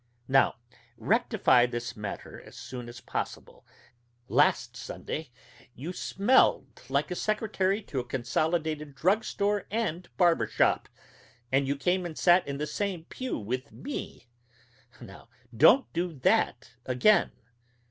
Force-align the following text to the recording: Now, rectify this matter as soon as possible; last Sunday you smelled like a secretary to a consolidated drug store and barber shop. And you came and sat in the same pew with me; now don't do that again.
Now, 0.27 0.55
rectify 0.97 1.67
this 1.67 1.95
matter 1.95 2.41
as 2.41 2.55
soon 2.57 2.89
as 2.89 3.01
possible; 3.01 3.67
last 4.27 4.75
Sunday 4.75 5.29
you 5.75 5.93
smelled 5.93 6.81
like 6.89 7.11
a 7.11 7.15
secretary 7.15 7.83
to 7.83 7.99
a 7.99 8.03
consolidated 8.03 8.95
drug 8.95 9.23
store 9.23 9.67
and 9.69 10.09
barber 10.17 10.47
shop. 10.47 10.89
And 11.51 11.67
you 11.67 11.75
came 11.75 12.03
and 12.07 12.17
sat 12.17 12.47
in 12.47 12.57
the 12.57 12.65
same 12.65 13.03
pew 13.09 13.37
with 13.37 13.71
me; 13.71 14.25
now 14.99 15.29
don't 15.55 15.85
do 15.93 16.11
that 16.11 16.71
again. 16.87 17.31